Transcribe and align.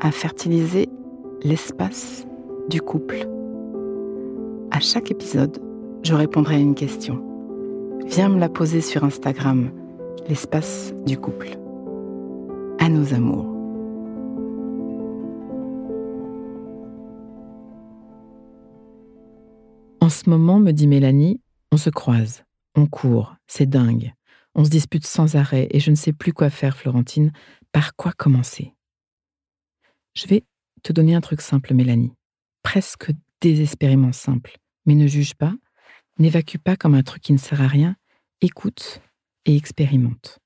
à 0.00 0.10
fertiliser 0.10 0.88
l'espace 1.42 2.26
du 2.68 2.80
couple. 2.80 3.26
À 4.70 4.80
chaque 4.80 5.10
épisode, 5.10 5.58
je 6.02 6.14
répondrai 6.14 6.56
à 6.56 6.58
une 6.58 6.74
question. 6.74 7.22
Viens 8.06 8.28
me 8.28 8.38
la 8.38 8.48
poser 8.48 8.80
sur 8.80 9.04
Instagram, 9.04 9.70
l'espace 10.28 10.94
du 11.06 11.18
couple. 11.18 11.50
À 12.78 12.88
nos 12.88 13.12
amours. 13.14 13.46
En 20.00 20.08
ce 20.08 20.30
moment, 20.30 20.58
me 20.58 20.72
dit 20.72 20.86
Mélanie, 20.86 21.40
on 21.72 21.76
se 21.76 21.90
croise, 21.90 22.42
on 22.74 22.86
court, 22.86 23.36
c'est 23.46 23.68
dingue. 23.68 24.12
On 24.54 24.64
se 24.64 24.70
dispute 24.70 25.06
sans 25.06 25.36
arrêt 25.36 25.68
et 25.70 25.78
je 25.78 25.90
ne 25.90 25.96
sais 25.96 26.12
plus 26.12 26.32
quoi 26.32 26.50
faire, 26.50 26.76
Florentine. 26.76 27.32
Par 27.70 27.94
quoi 27.94 28.12
commencer? 28.16 28.74
Je 30.14 30.26
vais 30.26 30.44
te 30.82 30.92
donner 30.92 31.14
un 31.14 31.20
truc 31.20 31.40
simple, 31.40 31.74
Mélanie. 31.74 32.12
Presque 32.62 33.12
désespérément 33.40 34.12
simple. 34.12 34.58
Mais 34.86 34.94
ne 34.94 35.06
juge 35.06 35.34
pas, 35.34 35.54
n'évacue 36.18 36.58
pas 36.58 36.76
comme 36.76 36.94
un 36.94 37.02
truc 37.02 37.22
qui 37.22 37.32
ne 37.32 37.38
sert 37.38 37.60
à 37.60 37.68
rien. 37.68 37.96
Écoute 38.40 39.00
et 39.44 39.56
expérimente. 39.56 40.38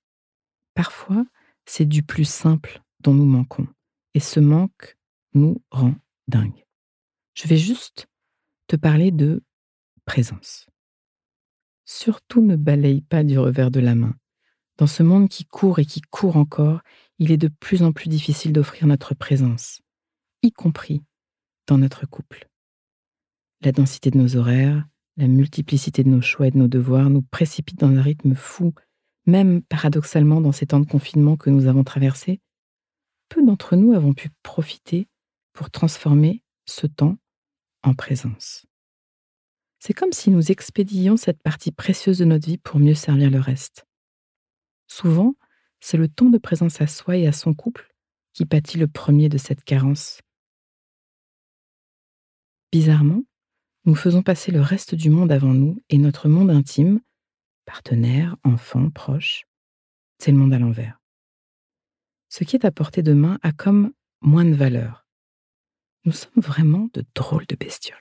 Parfois, 0.75 1.25
c'est 1.67 1.87
du 1.87 2.03
plus 2.03 2.29
simple 2.29 2.83
dont 3.01 3.15
nous 3.15 3.25
manquons. 3.25 3.67
Et 4.15 4.21
ce 4.21 4.41
manque 4.41 4.97
nous 5.35 5.63
rend 5.71 5.95
dingue. 6.29 6.65
Je 7.35 7.49
vais 7.49 7.57
juste 7.57 8.07
te 8.67 8.77
parler 8.77 9.11
de 9.11 9.43
présence. 10.05 10.67
Surtout 11.85 12.43
ne 12.43 12.57
balaye 12.57 13.03
pas 13.03 13.25
du 13.25 13.39
revers 13.39 13.71
de 13.71 13.81
la 13.81 13.95
main. 13.95 14.15
Dans 14.77 14.87
ce 14.87 15.03
monde 15.03 15.29
qui 15.29 15.45
court 15.45 15.79
et 15.79 15.85
qui 15.85 16.01
court 16.01 16.37
encore, 16.37 16.81
il 17.19 17.31
est 17.31 17.37
de 17.37 17.49
plus 17.49 17.83
en 17.83 17.93
plus 17.93 18.09
difficile 18.09 18.53
d'offrir 18.53 18.87
notre 18.87 19.15
présence, 19.15 19.81
y 20.43 20.51
compris 20.51 21.03
dans 21.69 21.79
notre 21.79 22.07
couple. 22.07 22.49
La 23.61 23.73
densité 23.73 24.11
de 24.11 24.19
nos 24.19 24.37
horaires, 24.37 24.85
la 25.17 25.29
multiplicité 25.29 26.03
de 26.03 26.09
nos 26.09 26.21
choix 26.21 26.49
et 26.49 26.51
de 26.51 26.59
nos 26.59 26.69
devoirs 26.69 27.09
nous 27.09 27.23
précipitent 27.23 27.79
dans 27.79 27.95
un 27.97 28.03
rythme 28.03 28.35
fou, 28.35 28.75
même 29.27 29.63
paradoxalement 29.63 30.41
dans 30.41 30.53
ces 30.53 30.67
temps 30.67 30.81
de 30.81 30.91
confinement 30.91 31.37
que 31.37 31.51
nous 31.51 31.67
avons 31.67 31.85
traversés. 31.85 32.41
Peu 33.29 33.45
d'entre 33.45 33.77
nous 33.77 33.93
avons 33.93 34.13
pu 34.13 34.31
profiter 34.43 35.09
pour 35.53 35.71
transformer 35.71 36.43
ce 36.67 36.87
temps 36.87 37.17
en 37.85 37.95
présence. 37.95 38.67
C'est 39.79 39.95
comme 39.95 40.13
si 40.13 40.31
nous 40.31 40.51
expédions 40.51 41.17
cette 41.17 41.43
partie 41.43 41.71
précieuse 41.71 42.19
de 42.19 42.25
notre 42.25 42.47
vie 42.47 42.59
pour 42.59 42.81
mieux 42.81 42.95
servir 42.95 43.31
le 43.31 43.39
reste. 43.39 43.87
Souvent, 44.95 45.35
c'est 45.81 45.97
le 45.97 46.07
temps 46.07 46.31
de 46.31 46.39
présence 46.39 46.81
à 46.81 46.87
soi 46.87 47.17
et 47.17 47.27
à 47.27 47.33
son 47.33 47.53
couple 47.53 47.93
qui 48.33 48.47
pâtit 48.47 48.79
le 48.79 48.87
premier 48.87 49.29
de 49.29 49.39
cette 49.39 49.65
carence. 49.65 50.21
Bizarrement, 52.71 53.25
nous 53.87 53.97
faisons 53.97 54.23
passer 54.23 54.53
le 54.53 54.61
reste 54.61 54.95
du 54.95 55.11
monde 55.11 55.33
avant 55.33 55.53
nous 55.53 55.83
et 55.89 55.99
notre 55.99 56.29
monde 56.29 56.49
intime, 56.49 57.01
partenaires, 57.65 58.37
enfants, 58.45 58.89
proches, 58.91 59.47
c'est 60.19 60.31
le 60.31 60.39
monde 60.39 60.55
à 60.55 60.61
l'envers. 60.61 61.01
Ce 62.29 62.45
qui 62.45 62.55
est 62.55 62.65
à 62.65 62.71
portée 62.71 63.03
de 63.03 63.15
main 63.15 63.41
a 63.43 63.51
comme 63.51 63.93
moins 64.21 64.45
de 64.45 64.55
valeur. 64.55 65.09
Nous 66.05 66.13
sommes 66.13 66.31
vraiment 66.37 66.89
de 66.95 67.05
drôles 67.17 67.47
de 67.47 67.57
bestioles. 67.57 67.99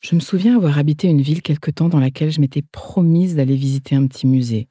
Je 0.00 0.16
me 0.16 0.20
souviens 0.20 0.56
avoir 0.56 0.76
habité 0.76 1.08
une 1.08 1.22
ville 1.22 1.40
quelque 1.40 1.70
temps 1.70 1.88
dans 1.88 1.98
laquelle 1.98 2.30
je 2.30 2.42
m'étais 2.42 2.60
promise 2.60 3.36
d'aller 3.36 3.56
visiter 3.56 3.96
un 3.96 4.06
petit 4.06 4.26
musée. 4.26 4.68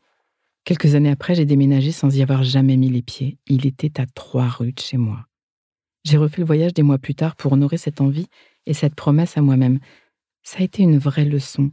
Quelques 0.66 0.96
années 0.96 1.12
après, 1.12 1.36
j'ai 1.36 1.46
déménagé 1.46 1.92
sans 1.92 2.18
y 2.18 2.24
avoir 2.24 2.44
jamais 2.44 2.76
mis 2.76 2.90
les 2.90 3.04
pieds. 3.04 3.38
Il 3.46 3.68
était 3.68 4.02
à 4.02 4.08
trois 4.08 4.48
rues 4.48 4.74
de 4.74 4.80
chez 4.80 4.98
moi. 4.98 5.28
J'ai 6.04 6.18
refait 6.18 6.42
le 6.42 6.48
voyage 6.48 6.74
des 6.74 6.82
mois 6.82 6.98
plus 6.98 7.14
tard 7.14 7.36
pour 7.36 7.54
honorer 7.54 7.78
cette 7.78 8.02
envie 8.02 8.28
et 8.66 8.74
cette 8.74 8.96
promesse 8.96 9.38
à 9.38 9.42
moi-même. 9.42 9.80
Ça 10.42 10.60
a 10.60 10.64
été 10.64 10.82
une 10.82 10.98
vraie 10.98 11.26
leçon. 11.26 11.72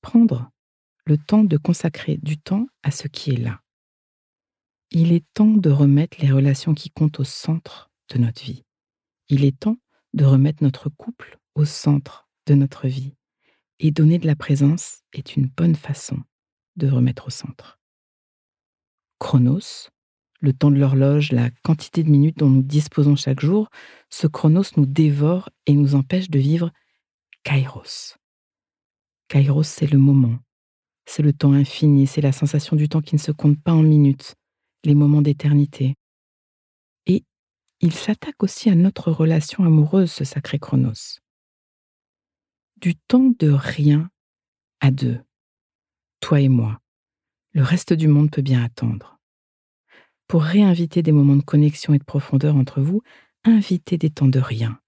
Prendre 0.00 0.50
le 1.04 1.18
temps 1.18 1.44
de 1.44 1.58
consacrer 1.58 2.16
du 2.16 2.38
temps 2.38 2.66
à 2.82 2.90
ce 2.90 3.08
qui 3.08 3.32
est 3.32 3.36
là. 3.36 3.60
Il 4.90 5.12
est 5.12 5.24
temps 5.34 5.46
de 5.46 5.68
remettre 5.68 6.16
les 6.22 6.32
relations 6.32 6.72
qui 6.72 6.88
comptent 6.88 7.20
au 7.20 7.24
centre 7.24 7.90
de 8.10 8.18
notre 8.18 8.42
vie. 8.42 8.64
Il 9.28 9.44
est 9.44 9.58
temps 9.58 9.76
de 10.14 10.24
remettre 10.24 10.62
notre 10.62 10.88
couple 10.88 11.38
au 11.54 11.66
centre 11.66 12.26
de 12.46 12.54
notre 12.54 12.88
vie. 12.88 13.16
Et 13.80 13.90
donner 13.90 14.18
de 14.18 14.26
la 14.26 14.36
présence 14.36 15.02
est 15.12 15.36
une 15.36 15.46
bonne 15.46 15.74
façon 15.74 16.22
de 16.76 16.88
remettre 16.88 17.26
au 17.26 17.30
centre. 17.30 17.78
Chronos, 19.18 19.90
le 20.40 20.52
temps 20.52 20.70
de 20.70 20.76
l'horloge, 20.76 21.32
la 21.32 21.50
quantité 21.62 22.02
de 22.02 22.10
minutes 22.10 22.38
dont 22.38 22.50
nous 22.50 22.62
disposons 22.62 23.16
chaque 23.16 23.40
jour, 23.40 23.70
ce 24.10 24.26
chronos 24.26 24.76
nous 24.76 24.86
dévore 24.86 25.48
et 25.66 25.74
nous 25.74 25.94
empêche 25.94 26.30
de 26.30 26.38
vivre 26.38 26.70
kairos. 27.42 28.16
Kairos, 29.28 29.62
c'est 29.62 29.90
le 29.90 29.98
moment, 29.98 30.38
c'est 31.06 31.22
le 31.22 31.32
temps 31.32 31.52
infini, 31.52 32.06
c'est 32.06 32.20
la 32.20 32.32
sensation 32.32 32.76
du 32.76 32.88
temps 32.88 33.00
qui 33.00 33.14
ne 33.14 33.20
se 33.20 33.32
compte 33.32 33.60
pas 33.60 33.72
en 33.72 33.82
minutes, 33.82 34.34
les 34.84 34.94
moments 34.94 35.22
d'éternité. 35.22 35.94
Et 37.06 37.24
il 37.80 37.92
s'attaque 37.92 38.42
aussi 38.42 38.70
à 38.70 38.74
notre 38.74 39.10
relation 39.10 39.64
amoureuse, 39.64 40.12
ce 40.12 40.24
sacré 40.24 40.58
chronos 40.58 41.20
du 42.84 42.96
temps 42.96 43.32
de 43.38 43.50
rien 43.50 44.10
à 44.80 44.90
deux, 44.90 45.18
toi 46.20 46.38
et 46.42 46.50
moi. 46.50 46.78
Le 47.54 47.62
reste 47.62 47.92
du 47.92 48.08
monde 48.08 48.32
peut 48.32 48.42
bien 48.42 48.64
attendre. 48.64 49.20
Pour 50.26 50.42
réinviter 50.42 51.02
des 51.02 51.12
moments 51.12 51.36
de 51.36 51.42
connexion 51.42 51.94
et 51.94 51.98
de 51.98 52.04
profondeur 52.04 52.56
entre 52.56 52.80
vous, 52.80 53.00
invitez 53.44 53.96
des 53.96 54.10
temps 54.10 54.26
de 54.26 54.40
rien, 54.40 54.80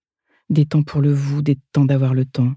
des 0.51 0.67
temps 0.67 0.83
pour 0.83 1.01
le 1.01 1.13
vous, 1.13 1.43
des 1.43 1.59
temps 1.71 1.85
d'avoir 1.85 2.13
le 2.13 2.25
temps, 2.25 2.55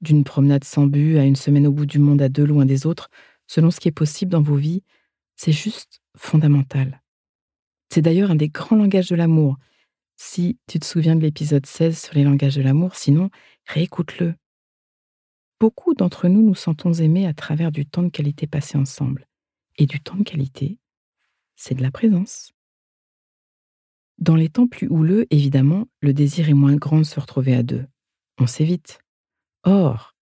d'une 0.00 0.24
promenade 0.24 0.64
sans 0.64 0.88
but 0.88 1.18
à 1.18 1.24
une 1.24 1.36
semaine 1.36 1.68
au 1.68 1.72
bout 1.72 1.86
du 1.86 2.00
monde 2.00 2.20
à 2.20 2.28
deux 2.28 2.44
loin 2.44 2.66
des 2.66 2.84
autres, 2.84 3.10
selon 3.46 3.70
ce 3.70 3.78
qui 3.78 3.86
est 3.86 3.92
possible 3.92 4.32
dans 4.32 4.42
vos 4.42 4.56
vies, 4.56 4.82
c'est 5.36 5.52
juste 5.52 6.00
fondamental. 6.16 7.00
C'est 7.90 8.02
d'ailleurs 8.02 8.32
un 8.32 8.36
des 8.36 8.48
grands 8.48 8.74
langages 8.74 9.08
de 9.08 9.16
l'amour. 9.16 9.56
Si 10.16 10.58
tu 10.66 10.80
te 10.80 10.84
souviens 10.84 11.14
de 11.14 11.20
l'épisode 11.20 11.64
16 11.64 11.96
sur 12.06 12.14
les 12.14 12.24
langages 12.24 12.56
de 12.56 12.62
l'amour, 12.62 12.96
sinon, 12.96 13.30
réécoute-le. 13.66 14.34
Beaucoup 15.60 15.94
d'entre 15.94 16.26
nous 16.26 16.42
nous 16.42 16.56
sentons 16.56 16.92
aimés 16.92 17.28
à 17.28 17.34
travers 17.34 17.70
du 17.70 17.86
temps 17.86 18.02
de 18.02 18.08
qualité 18.08 18.48
passé 18.48 18.76
ensemble. 18.76 19.28
Et 19.78 19.86
du 19.86 20.00
temps 20.00 20.16
de 20.16 20.22
qualité, 20.22 20.78
c'est 21.56 21.74
de 21.74 21.82
la 21.82 21.90
présence. 21.90 22.52
Dans 24.18 24.36
les 24.36 24.48
temps 24.48 24.68
plus 24.68 24.88
houleux, 24.88 25.26
évidemment, 25.30 25.86
le 26.00 26.12
désir 26.12 26.48
est 26.48 26.54
moins 26.54 26.76
grand 26.76 26.98
de 26.98 27.04
se 27.04 27.18
retrouver 27.18 27.54
à 27.54 27.62
deux. 27.62 27.86
On 28.38 28.46
s'évite. 28.46 29.00
Or, 29.64 30.14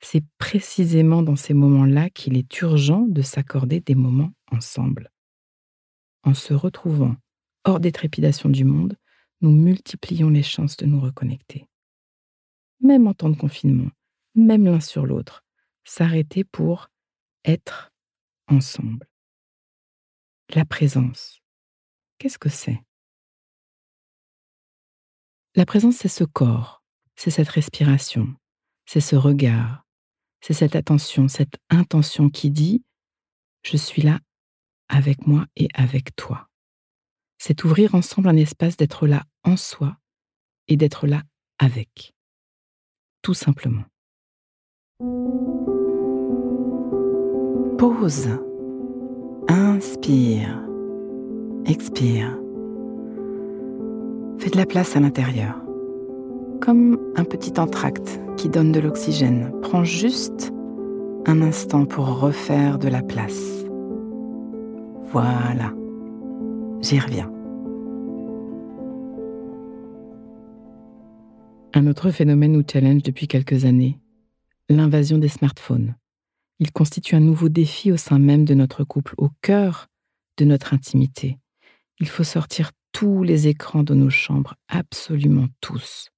c'est 0.00 0.24
précisément 0.38 1.22
dans 1.22 1.36
ces 1.36 1.54
moments-là 1.54 2.10
qu'il 2.10 2.36
est 2.36 2.60
urgent 2.60 3.06
de 3.08 3.22
s'accorder 3.22 3.80
des 3.80 3.94
moments 3.94 4.32
ensemble. 4.50 5.10
En 6.24 6.34
se 6.34 6.54
retrouvant 6.54 7.16
hors 7.64 7.80
des 7.80 7.92
trépidations 7.92 8.48
du 8.48 8.64
monde, 8.64 8.96
nous 9.40 9.52
multiplions 9.52 10.28
les 10.28 10.42
chances 10.42 10.76
de 10.76 10.86
nous 10.86 11.00
reconnecter. 11.00 11.66
Même 12.80 13.06
en 13.06 13.14
temps 13.14 13.30
de 13.30 13.36
confinement, 13.36 13.90
même 14.34 14.64
l'un 14.64 14.80
sur 14.80 15.06
l'autre, 15.06 15.44
s'arrêter 15.84 16.44
pour 16.44 16.88
être 17.44 17.91
ensemble. 18.48 19.06
La 20.54 20.64
présence, 20.64 21.40
qu'est-ce 22.18 22.38
que 22.38 22.48
c'est? 22.48 22.82
La 25.54 25.66
présence, 25.66 25.96
c'est 25.96 26.08
ce 26.08 26.24
corps, 26.24 26.82
c'est 27.16 27.30
cette 27.30 27.48
respiration, 27.48 28.34
c'est 28.86 29.00
ce 29.00 29.16
regard, 29.16 29.86
c'est 30.40 30.54
cette 30.54 30.76
attention, 30.76 31.28
cette 31.28 31.56
intention 31.70 32.28
qui 32.30 32.50
dit⁇ 32.50 32.84
Je 33.70 33.76
suis 33.76 34.02
là 34.02 34.18
avec 34.88 35.26
moi 35.26 35.46
et 35.56 35.68
avec 35.74 36.14
toi⁇ 36.16 36.36
C'est 37.38 37.64
ouvrir 37.64 37.94
ensemble 37.94 38.28
un 38.28 38.36
espace 38.36 38.76
d'être 38.76 39.06
là 39.06 39.24
en 39.44 39.56
soi 39.56 39.96
et 40.68 40.76
d'être 40.76 41.06
là 41.06 41.22
avec. 41.58 42.12
Tout 43.22 43.34
simplement. 43.34 43.84
Pause. 47.82 48.28
Inspire. 49.48 50.62
Expire. 51.66 52.38
Fais 54.38 54.50
de 54.50 54.56
la 54.56 54.66
place 54.66 54.94
à 54.94 55.00
l'intérieur. 55.00 55.60
Comme 56.60 56.96
un 57.16 57.24
petit 57.24 57.58
entracte 57.58 58.20
qui 58.36 58.48
donne 58.48 58.70
de 58.70 58.78
l'oxygène. 58.78 59.50
Prends 59.62 59.82
juste 59.82 60.52
un 61.26 61.42
instant 61.42 61.84
pour 61.84 62.20
refaire 62.20 62.78
de 62.78 62.86
la 62.86 63.02
place. 63.02 63.64
Voilà. 65.10 65.72
J'y 66.82 67.00
reviens. 67.00 67.32
Un 71.74 71.88
autre 71.88 72.10
phénomène 72.10 72.52
nous 72.52 72.62
challenge 72.64 73.02
depuis 73.02 73.26
quelques 73.26 73.64
années, 73.64 73.98
l'invasion 74.68 75.18
des 75.18 75.26
smartphones. 75.26 75.96
Il 76.58 76.72
constitue 76.72 77.14
un 77.14 77.20
nouveau 77.20 77.48
défi 77.48 77.90
au 77.92 77.96
sein 77.96 78.18
même 78.18 78.44
de 78.44 78.54
notre 78.54 78.84
couple, 78.84 79.14
au 79.16 79.30
cœur 79.40 79.88
de 80.38 80.44
notre 80.44 80.74
intimité. 80.74 81.38
Il 81.98 82.08
faut 82.08 82.24
sortir 82.24 82.72
tous 82.92 83.22
les 83.22 83.48
écrans 83.48 83.82
de 83.82 83.94
nos 83.94 84.10
chambres, 84.10 84.54
absolument 84.68 85.48
tous. 85.60 86.10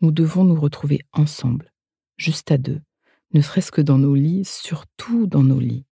Nous 0.00 0.10
devons 0.10 0.44
nous 0.44 0.58
retrouver 0.58 1.00
ensemble, 1.12 1.72
juste 2.16 2.50
à 2.50 2.58
deux, 2.58 2.80
ne 3.34 3.40
serait-ce 3.40 3.70
que 3.70 3.80
dans 3.80 3.98
nos 3.98 4.14
lits, 4.14 4.44
surtout 4.44 5.26
dans 5.26 5.42
nos 5.42 5.60
lits. 5.60 5.84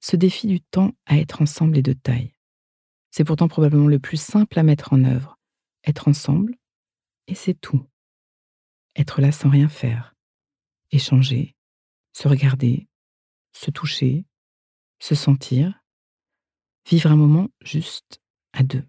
Ce 0.00 0.16
défi 0.16 0.46
du 0.46 0.60
temps 0.60 0.92
à 1.06 1.18
être 1.18 1.42
ensemble 1.42 1.78
est 1.78 1.82
de 1.82 1.92
taille. 1.92 2.34
C'est 3.10 3.24
pourtant 3.24 3.48
probablement 3.48 3.88
le 3.88 3.98
plus 3.98 4.20
simple 4.20 4.58
à 4.58 4.62
mettre 4.62 4.92
en 4.92 5.04
œuvre. 5.04 5.38
Être 5.86 6.08
ensemble, 6.08 6.56
et 7.26 7.34
c'est 7.34 7.54
tout. 7.54 7.84
Être 8.96 9.20
là 9.20 9.32
sans 9.32 9.48
rien 9.48 9.68
faire. 9.68 10.14
Échanger, 10.90 11.54
se 12.20 12.28
regarder, 12.28 12.86
se 13.52 13.70
toucher, 13.70 14.26
se 14.98 15.14
sentir. 15.14 15.82
Vivre 16.86 17.10
un 17.10 17.16
moment 17.16 17.48
juste 17.62 18.20
à 18.52 18.62
deux. 18.62 18.84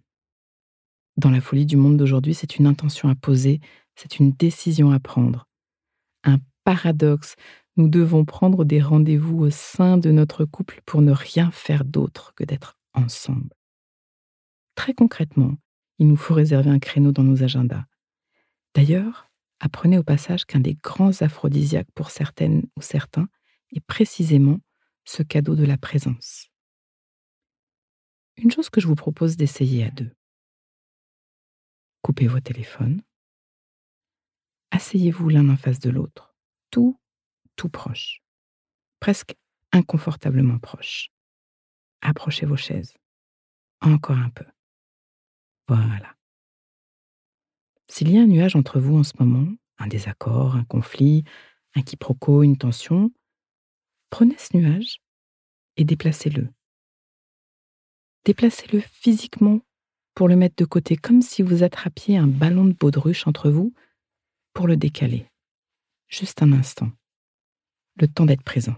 Dans 1.15 1.29
la 1.29 1.39
folie 1.39 1.65
du 1.65 1.77
monde 1.77 1.97
d'aujourd'hui, 1.97 2.33
c'est 2.33 2.57
une 2.57 2.65
intention 2.65 3.07
à 3.07 3.15
poser, 3.15 3.61
c'est 3.95 4.19
une 4.19 4.31
décision 4.31 4.91
à 4.91 4.99
prendre. 4.99 5.47
Un 6.23 6.39
paradoxe, 6.65 7.35
nous 7.77 7.87
devons 7.87 8.25
prendre 8.25 8.65
des 8.65 8.81
rendez-vous 8.81 9.39
au 9.39 9.49
sein 9.49 9.97
de 9.97 10.11
notre 10.11 10.43
couple 10.43 10.81
pour 10.85 11.01
ne 11.01 11.11
rien 11.11 11.51
faire 11.51 11.85
d'autre 11.85 12.33
que 12.35 12.43
d'être 12.43 12.77
ensemble. 12.93 13.55
Très 14.75 14.93
concrètement, 14.93 15.55
il 15.99 16.07
nous 16.07 16.17
faut 16.17 16.33
réserver 16.33 16.69
un 16.69 16.79
créneau 16.79 17.13
dans 17.13 17.23
nos 17.23 17.43
agendas. 17.43 17.85
D'ailleurs, 18.73 19.30
apprenez 19.61 19.97
au 19.97 20.03
passage 20.03 20.45
qu'un 20.45 20.59
des 20.59 20.73
grands 20.73 21.21
aphrodisiaques 21.21 21.91
pour 21.93 22.09
certaines 22.09 22.63
ou 22.75 22.81
certains 22.81 23.29
est 23.71 23.79
précisément 23.79 24.59
ce 25.05 25.23
cadeau 25.23 25.55
de 25.55 25.63
la 25.63 25.77
présence. 25.77 26.47
Une 28.37 28.51
chose 28.51 28.69
que 28.69 28.81
je 28.81 28.87
vous 28.87 28.95
propose 28.95 29.37
d'essayer 29.37 29.85
à 29.85 29.91
deux. 29.91 30.11
Coupez 32.01 32.27
vos 32.27 32.39
téléphones. 32.39 33.03
Asseyez-vous 34.71 35.29
l'un 35.29 35.47
en 35.49 35.57
face 35.57 35.79
de 35.79 35.91
l'autre, 35.91 36.35
tout, 36.71 36.99
tout 37.55 37.69
proche, 37.69 38.23
presque 38.99 39.35
inconfortablement 39.71 40.57
proche. 40.57 41.11
Approchez 42.01 42.47
vos 42.47 42.57
chaises. 42.57 42.95
Encore 43.81 44.17
un 44.17 44.31
peu. 44.31 44.45
Voilà. 45.67 46.15
S'il 47.91 48.09
y 48.09 48.17
a 48.17 48.21
un 48.21 48.25
nuage 48.25 48.55
entre 48.55 48.79
vous 48.79 48.95
en 48.95 49.03
ce 49.03 49.11
moment, 49.19 49.53
un 49.77 49.87
désaccord, 49.87 50.55
un 50.55 50.63
conflit, 50.63 51.25
un 51.75 51.81
quiproquo, 51.81 52.41
une 52.41 52.57
tension, 52.57 53.11
prenez 54.09 54.37
ce 54.37 54.55
nuage 54.55 55.01
et 55.75 55.83
déplacez-le. 55.83 56.47
Déplacez-le 58.23 58.79
physiquement 58.79 59.59
pour 60.15 60.29
le 60.29 60.37
mettre 60.37 60.55
de 60.55 60.63
côté, 60.63 60.95
comme 60.95 61.21
si 61.21 61.41
vous 61.41 61.63
attrapiez 61.63 62.15
un 62.15 62.27
ballon 62.27 62.63
de 62.63 62.71
baudruche 62.71 63.27
entre 63.27 63.49
vous 63.49 63.73
pour 64.53 64.67
le 64.67 64.77
décaler. 64.77 65.27
Juste 66.07 66.41
un 66.41 66.53
instant. 66.53 66.93
Le 67.97 68.07
temps 68.07 68.25
d'être 68.25 68.43
présent. 68.43 68.77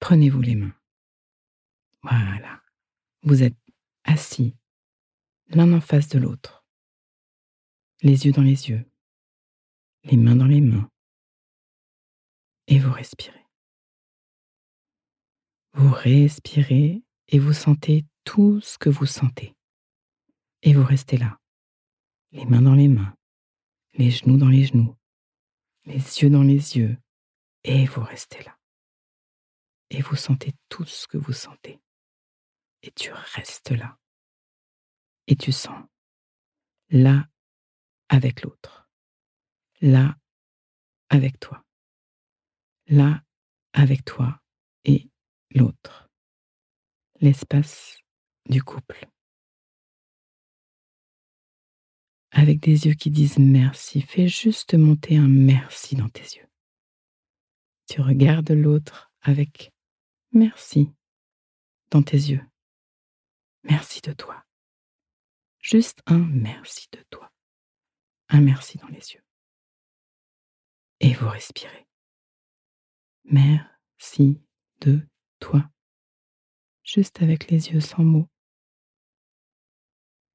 Prenez-vous 0.00 0.40
les 0.40 0.54
mains. 0.54 0.74
Voilà. 2.02 2.62
Vous 3.22 3.42
êtes 3.42 3.58
assis 4.04 4.54
l'un 5.54 5.72
en 5.72 5.80
face 5.80 6.08
de 6.08 6.18
l'autre, 6.18 6.64
les 8.02 8.26
yeux 8.26 8.32
dans 8.32 8.42
les 8.42 8.68
yeux, 8.68 8.84
les 10.04 10.16
mains 10.16 10.36
dans 10.36 10.46
les 10.46 10.60
mains, 10.60 10.90
et 12.66 12.78
vous 12.78 12.92
respirez. 12.92 13.46
Vous 15.74 15.90
respirez 15.90 17.02
et 17.28 17.38
vous 17.38 17.52
sentez 17.52 18.04
tout 18.24 18.60
ce 18.60 18.78
que 18.78 18.88
vous 18.88 19.06
sentez. 19.06 19.54
Et 20.62 20.74
vous 20.74 20.84
restez 20.84 21.16
là, 21.16 21.38
les 22.30 22.44
mains 22.44 22.62
dans 22.62 22.74
les 22.74 22.88
mains, 22.88 23.14
les 23.94 24.10
genoux 24.10 24.36
dans 24.36 24.48
les 24.48 24.64
genoux, 24.64 24.96
les 25.84 25.94
yeux 25.94 26.30
dans 26.30 26.42
les 26.42 26.76
yeux, 26.76 26.96
et 27.64 27.84
vous 27.86 28.02
restez 28.02 28.42
là. 28.44 28.56
Et 29.90 30.00
vous 30.00 30.16
sentez 30.16 30.52
tout 30.68 30.84
ce 30.84 31.06
que 31.06 31.18
vous 31.18 31.32
sentez. 31.32 31.80
Et 32.82 32.90
tu 32.92 33.12
restes 33.12 33.70
là 33.72 33.98
et 35.32 35.36
tu 35.36 35.50
sens 35.50 35.82
là 36.90 37.26
avec 38.10 38.42
l'autre, 38.42 38.86
là 39.80 40.14
avec 41.08 41.40
toi, 41.40 41.64
là 42.86 43.24
avec 43.72 44.04
toi 44.04 44.42
et 44.84 45.08
l'autre, 45.54 46.10
l'espace 47.22 47.96
du 48.44 48.62
couple. 48.62 49.08
Avec 52.32 52.60
des 52.60 52.86
yeux 52.86 52.94
qui 52.94 53.10
disent 53.10 53.38
merci, 53.38 54.02
fais 54.02 54.28
juste 54.28 54.74
monter 54.74 55.16
un 55.16 55.28
merci 55.28 55.96
dans 55.96 56.10
tes 56.10 56.24
yeux. 56.36 56.48
Tu 57.88 58.02
regardes 58.02 58.50
l'autre 58.50 59.10
avec 59.22 59.72
merci 60.32 60.90
dans 61.90 62.02
tes 62.02 62.18
yeux. 62.18 62.42
Merci 63.64 64.02
de 64.02 64.12
toi. 64.12 64.44
Juste 65.62 66.02
un 66.06 66.18
merci 66.18 66.88
de 66.90 66.98
toi. 67.08 67.30
Un 68.28 68.40
merci 68.40 68.78
dans 68.78 68.88
les 68.88 69.12
yeux. 69.12 69.22
Et 70.98 71.14
vous 71.14 71.28
respirez. 71.28 71.86
Merci 73.24 74.40
de 74.80 75.00
toi. 75.38 75.70
Juste 76.82 77.22
avec 77.22 77.48
les 77.48 77.70
yeux 77.70 77.80
sans 77.80 78.02
mots. 78.02 78.28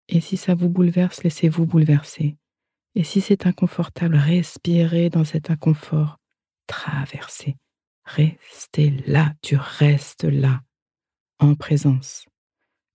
Et 0.08 0.22
si 0.22 0.38
ça 0.38 0.56
vous 0.56 0.70
bouleverse, 0.70 1.22
laissez-vous 1.24 1.66
bouleverser. 1.66 2.38
Et 2.96 3.04
si 3.04 3.20
c'est 3.20 3.46
inconfortable, 3.46 4.16
respirez 4.16 5.10
dans 5.10 5.26
cet 5.26 5.52
inconfort. 5.52 6.20
Traversez. 6.68 7.58
Restez 8.06 8.92
là, 9.06 9.34
tu 9.42 9.58
restes 9.58 10.24
là, 10.24 10.62
en 11.40 11.56
présence. 11.56 12.26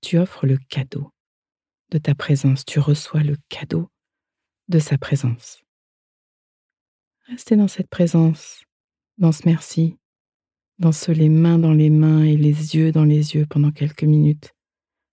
Tu 0.00 0.18
offres 0.18 0.46
le 0.46 0.56
cadeau 0.56 1.12
de 1.92 1.98
ta 1.98 2.14
présence, 2.14 2.64
tu 2.64 2.80
reçois 2.80 3.22
le 3.22 3.36
cadeau 3.50 3.90
de 4.68 4.78
sa 4.78 4.96
présence. 4.96 5.62
Restez 7.26 7.54
dans 7.54 7.68
cette 7.68 7.88
présence, 7.88 8.64
dans 9.18 9.30
ce 9.30 9.42
merci, 9.44 9.98
dans 10.78 10.92
ce 10.92 11.12
les 11.12 11.28
mains 11.28 11.58
dans 11.58 11.74
les 11.74 11.90
mains 11.90 12.24
et 12.24 12.36
les 12.36 12.76
yeux 12.76 12.92
dans 12.92 13.04
les 13.04 13.34
yeux 13.34 13.44
pendant 13.44 13.70
quelques 13.70 14.04
minutes. 14.04 14.54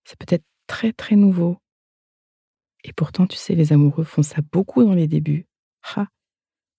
C'est 0.04 0.18
peut-être 0.18 0.44
très 0.66 0.92
très 0.94 1.16
nouveau. 1.16 1.58
Et 2.84 2.94
pourtant, 2.94 3.26
tu 3.26 3.36
sais, 3.36 3.54
les 3.54 3.74
amoureux 3.74 4.04
font 4.04 4.22
ça 4.22 4.40
beaucoup 4.50 4.82
dans 4.82 4.94
les 4.94 5.06
débuts. 5.06 5.46
Ah, 5.94 6.08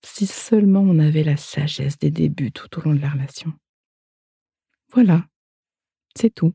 si 0.04 0.26
seulement 0.26 0.82
on 0.82 0.98
avait 0.98 1.24
la 1.24 1.38
sagesse 1.38 2.00
des 2.00 2.10
débuts 2.10 2.52
tout 2.52 2.80
au 2.80 2.82
long 2.82 2.96
de 2.96 3.02
la 3.02 3.12
relation. 3.12 3.54
Voilà, 4.90 5.28
c'est 6.18 6.34
tout. 6.34 6.54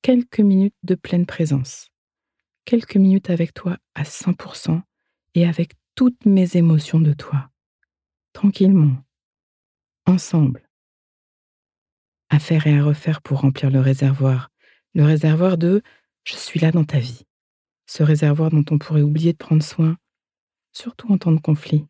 Quelques 0.00 0.40
minutes 0.40 0.74
de 0.84 0.94
pleine 0.94 1.26
présence 1.26 1.90
quelques 2.66 2.96
minutes 2.96 3.30
avec 3.30 3.54
toi 3.54 3.78
à 3.94 4.02
100% 4.02 4.82
et 5.34 5.46
avec 5.46 5.72
toutes 5.94 6.26
mes 6.26 6.56
émotions 6.56 7.00
de 7.00 7.14
toi. 7.14 7.48
Tranquillement. 8.34 8.96
Ensemble. 10.04 10.68
À 12.28 12.38
faire 12.38 12.66
et 12.66 12.76
à 12.76 12.84
refaire 12.84 13.22
pour 13.22 13.40
remplir 13.40 13.70
le 13.70 13.80
réservoir. 13.80 14.50
Le 14.94 15.04
réservoir 15.04 15.56
de 15.56 15.82
je 16.24 16.34
suis 16.34 16.60
là 16.60 16.72
dans 16.72 16.84
ta 16.84 16.98
vie. 16.98 17.22
ce 17.88 18.02
réservoir 18.02 18.50
dont 18.50 18.64
on 18.70 18.78
pourrait 18.78 19.02
oublier 19.02 19.32
de 19.32 19.38
prendre 19.38 19.62
soin, 19.62 19.96
surtout 20.72 21.12
en 21.12 21.18
temps 21.18 21.30
de 21.30 21.40
conflit. 21.40 21.86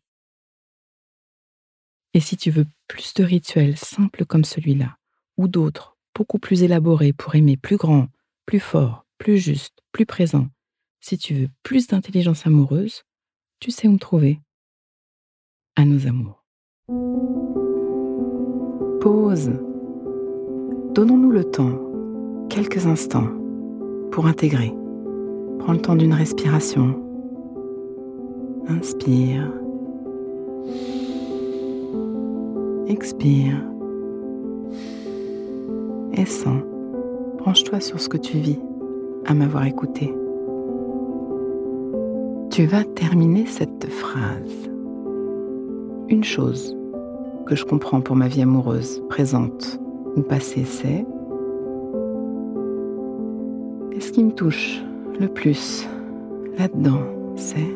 Et 2.13 2.19
si 2.19 2.37
tu 2.37 2.51
veux 2.51 2.67
plus 2.87 3.15
de 3.15 3.23
rituels 3.23 3.77
simples 3.77 4.23
comme 4.23 4.45
celui-là, 4.45 4.97
ou 5.37 5.47
d'autres, 5.47 5.97
beaucoup 6.13 6.37
plus 6.37 6.61
élaborés 6.61 7.13
pour 7.13 7.33
aimer 7.33 7.57
plus 7.57 7.77
grand, 7.77 8.09
plus 8.45 8.59
fort, 8.59 9.07
plus 9.17 9.39
juste, 9.39 9.79
plus 9.91 10.05
présent, 10.05 10.49
si 10.99 11.17
tu 11.17 11.33
veux 11.33 11.47
plus 11.63 11.87
d'intelligence 11.87 12.45
amoureuse, 12.45 13.03
tu 13.59 13.71
sais 13.71 13.87
où 13.87 13.91
me 13.91 13.99
trouver. 13.99 14.39
À 15.75 15.85
nos 15.85 16.07
amours. 16.07 16.43
Pause. 19.01 19.51
Donnons-nous 20.93 21.31
le 21.31 21.43
temps, 21.43 22.47
quelques 22.49 22.87
instants, 22.87 23.29
pour 24.11 24.25
intégrer. 24.25 24.73
Prends 25.59 25.73
le 25.73 25.81
temps 25.81 25.95
d'une 25.95 26.13
respiration. 26.13 27.03
Inspire. 28.67 29.51
Expire. 32.87 33.63
Et 36.13 36.25
sens. 36.25 36.63
Branche-toi 37.37 37.79
sur 37.79 37.99
ce 37.99 38.09
que 38.09 38.17
tu 38.17 38.37
vis 38.39 38.59
à 39.25 39.33
m'avoir 39.33 39.65
écouté. 39.65 40.13
Tu 42.57 42.65
vas 42.65 42.83
terminer 42.83 43.45
cette 43.45 43.87
phrase. 43.87 44.67
Une 46.09 46.23
chose 46.23 46.75
que 47.45 47.55
je 47.55 47.63
comprends 47.63 48.01
pour 48.01 48.15
ma 48.15 48.27
vie 48.27 48.41
amoureuse, 48.41 48.99
présente 49.09 49.79
ou 50.15 50.23
passée, 50.23 50.65
c'est 50.65 51.05
et 53.91 53.99
ce 54.01 54.11
qui 54.11 54.23
me 54.23 54.31
touche 54.31 54.81
le 55.19 55.27
plus 55.27 55.87
là-dedans, 56.57 57.03
c'est 57.35 57.75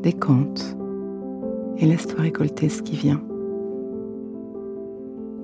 décompte 0.00 0.76
et 1.78 1.86
laisse-toi 1.86 2.20
récolter 2.20 2.68
ce 2.68 2.82
qui 2.82 2.94
vient. 2.94 3.20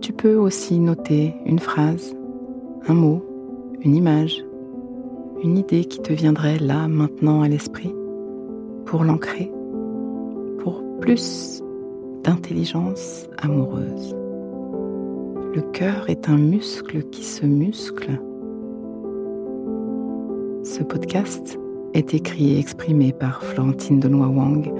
Tu 0.00 0.12
peux 0.12 0.36
aussi 0.36 0.78
noter 0.78 1.34
une 1.44 1.58
phrase, 1.58 2.14
un 2.86 2.94
mot, 2.94 3.20
une 3.80 3.96
image, 3.96 4.44
une 5.42 5.58
idée 5.58 5.84
qui 5.84 6.00
te 6.00 6.12
viendrait 6.12 6.58
là, 6.58 6.86
maintenant 6.88 7.42
à 7.42 7.48
l'esprit, 7.48 7.94
pour 8.86 9.02
l'ancrer, 9.04 9.50
pour 10.58 10.82
plus 11.00 11.62
d'intelligence 12.22 13.28
amoureuse. 13.38 14.16
Le 15.54 15.62
cœur 15.72 16.08
est 16.08 16.28
un 16.28 16.36
muscle 16.36 17.02
qui 17.10 17.24
se 17.24 17.44
muscle. 17.44 18.20
Ce 20.64 20.82
podcast 20.84 21.58
est 21.94 22.14
écrit 22.14 22.54
et 22.54 22.58
exprimé 22.58 23.12
par 23.12 23.42
Florentine 23.42 23.98
Denois 23.98 24.28
Wang, 24.28 24.72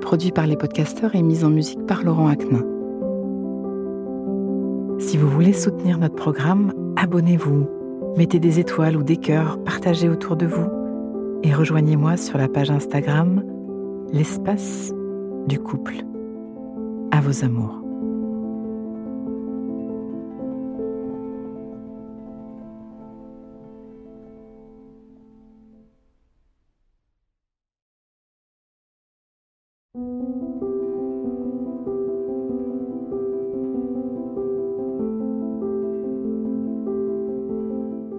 produit 0.00 0.32
par 0.32 0.46
les 0.46 0.56
podcasteurs 0.56 1.14
et 1.14 1.22
mis 1.22 1.44
en 1.44 1.50
musique 1.50 1.86
par 1.86 2.02
Laurent 2.02 2.26
Aknin. 2.26 2.64
Si 4.98 5.16
vous 5.16 5.28
voulez 5.28 5.52
soutenir 5.52 5.98
notre 5.98 6.16
programme, 6.16 6.72
abonnez-vous, 6.96 7.66
mettez 8.16 8.38
des 8.38 8.58
étoiles 8.58 8.96
ou 8.96 9.02
des 9.02 9.16
cœurs, 9.16 9.62
partagez 9.64 10.08
autour 10.08 10.36
de 10.36 10.46
vous 10.46 10.68
et 11.42 11.54
rejoignez-moi 11.54 12.16
sur 12.16 12.38
la 12.38 12.48
page 12.48 12.70
Instagram 12.70 13.44
L'espace 14.12 14.92
du 15.48 15.58
couple. 15.58 16.04
À 17.10 17.20
vos 17.20 17.44
amours. 17.44 17.81